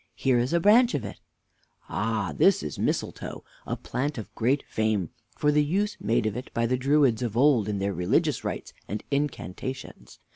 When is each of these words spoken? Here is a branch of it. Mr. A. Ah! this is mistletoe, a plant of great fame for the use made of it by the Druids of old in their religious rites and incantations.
Here 0.15 0.39
is 0.39 0.51
a 0.51 0.59
branch 0.59 0.95
of 0.95 1.05
it. 1.05 1.17
Mr. 1.17 1.93
A. 1.93 1.93
Ah! 1.93 2.33
this 2.35 2.63
is 2.63 2.79
mistletoe, 2.79 3.43
a 3.67 3.75
plant 3.77 4.17
of 4.17 4.33
great 4.33 4.63
fame 4.67 5.11
for 5.37 5.51
the 5.51 5.63
use 5.63 5.95
made 6.01 6.25
of 6.25 6.35
it 6.35 6.51
by 6.55 6.65
the 6.65 6.75
Druids 6.75 7.21
of 7.21 7.37
old 7.37 7.69
in 7.69 7.77
their 7.77 7.93
religious 7.93 8.43
rites 8.43 8.73
and 8.87 9.03
incantations. 9.11 10.17